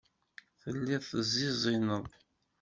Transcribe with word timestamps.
Telliḍ 0.61 1.01
teẓẓiẓineḍ. 1.09 2.05